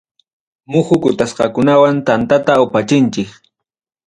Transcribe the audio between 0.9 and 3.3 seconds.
kutasqakunawan tantata upachinchik.